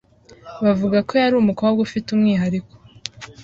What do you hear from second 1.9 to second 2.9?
umwihariko